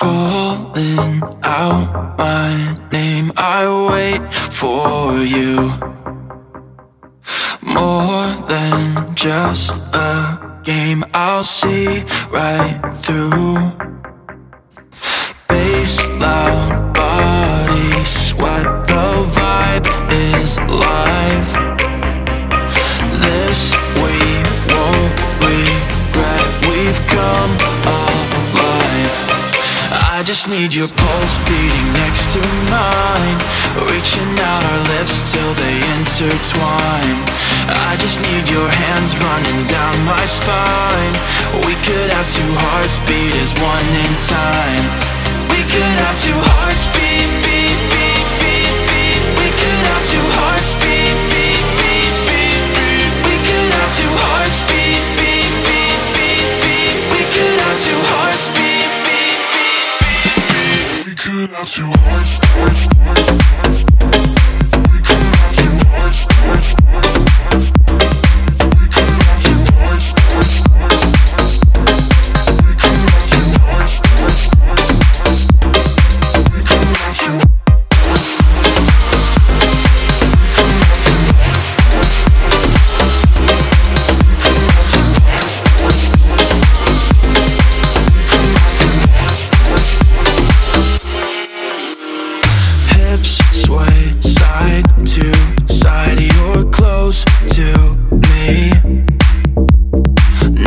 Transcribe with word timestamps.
calling 0.00 1.22
out 1.42 2.16
my 2.18 2.78
name. 2.92 3.32
I 3.36 3.66
wait 3.90 4.22
for 4.32 5.12
you 5.34 5.72
more 7.62 8.26
than 8.48 9.14
just 9.14 9.72
a 9.94 10.60
game. 10.64 11.04
I'll 11.12 11.42
see 11.42 12.02
right 12.30 12.80
through. 12.94 13.72
Bass 15.48 16.08
loud. 16.20 16.77
I 30.18 30.24
just 30.24 30.48
need 30.48 30.74
your 30.74 30.88
pulse 30.88 31.36
beating 31.46 31.88
next 31.94 32.34
to 32.34 32.42
mine. 32.74 33.38
Reaching 33.86 34.34
out 34.42 34.62
our 34.66 34.82
lips 34.98 35.30
till 35.30 35.52
they 35.54 35.78
intertwine. 35.94 37.22
I 37.70 37.94
just 38.02 38.18
need 38.26 38.50
your 38.50 38.66
hands 38.66 39.14
running 39.14 39.62
down 39.62 39.94
my 40.02 40.24
spine. 40.26 41.14
We 41.62 41.78
could 41.86 42.10
have 42.10 42.26
two 42.34 42.50
hearts 42.66 42.98
beat 43.06 43.30
as 43.38 43.54
one 43.62 43.90
in 43.94 44.12
time. 44.26 44.84
We 45.54 45.62
could 45.70 45.94
have 46.02 46.16
two 46.18 46.40
hearts 46.50 46.90
beat, 46.98 47.47
We 61.58 61.64
could 61.64 61.82
have 64.00 64.37
hips 93.08 93.38
sway 93.52 94.00
side 94.20 94.84
to 95.06 95.32
side. 95.66 96.20
You're 96.20 96.64
close 96.70 97.24
to 97.56 97.68
me. 98.28 98.70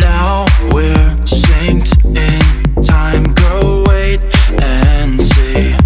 Now 0.08 0.46
we're 0.74 1.16
synced 1.26 1.94
in 2.06 2.82
time. 2.82 3.24
Girl, 3.34 3.84
wait 3.88 4.22
and 4.60 5.22
see. 5.22 5.81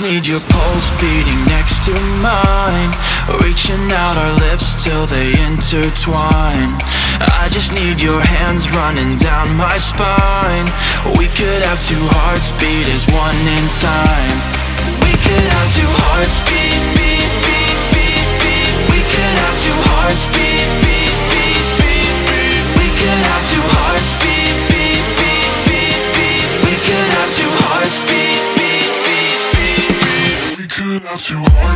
Need 0.00 0.26
your 0.26 0.40
pulse 0.40 0.88
beating 1.00 1.40
next 1.46 1.84
to 1.84 1.92
mine. 2.24 2.92
Reaching 3.44 3.92
out 3.92 4.16
our 4.16 4.32
lips 4.40 4.82
till 4.82 5.06
they 5.06 5.32
intertwine. 5.46 6.76
I 7.20 7.48
just 7.50 7.72
need 7.72 8.00
your 8.00 8.20
hands 8.20 8.70
running 8.70 9.16
down 9.16 9.54
my 9.56 9.76
spine. 9.76 10.66
We 11.18 11.28
could 11.36 11.62
have 11.62 11.80
two 11.84 12.00
hearts 12.16 12.50
beat 12.56 12.88
as 12.88 13.04
one 13.12 13.36
in 13.36 13.64
time. 13.80 14.09
you 31.30 31.38
are. 31.38 31.69